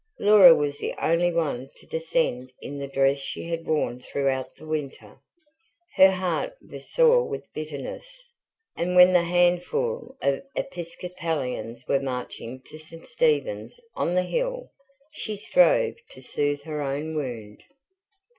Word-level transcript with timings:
Laura 0.17 0.55
was 0.55 0.79
the 0.79 0.95
only 0.99 1.31
one 1.31 1.69
to 1.75 1.85
descend 1.85 2.51
in 2.59 2.79
the 2.79 2.87
dress 2.87 3.19
she 3.19 3.43
had 3.47 3.67
worn 3.67 3.99
throughout 3.99 4.49
the 4.55 4.65
winter. 4.65 5.19
Her 5.93 6.09
heart 6.09 6.55
was 6.67 6.89
sore 6.89 7.27
with 7.29 7.53
bitterness, 7.53 8.31
and 8.75 8.95
when 8.95 9.13
the 9.13 9.21
handful 9.21 10.17
of 10.19 10.41
Episcopalians 10.55 11.87
were 11.87 11.99
marching 11.99 12.61
to 12.61 12.79
St 12.79 13.05
Stephen's 13.05 13.79
on 13.95 14.15
the 14.15 14.23
Hill, 14.23 14.71
she 15.11 15.37
strove 15.37 15.93
to 16.09 16.21
soothe 16.23 16.63
her 16.63 16.81
own 16.81 17.13
wound. 17.13 17.61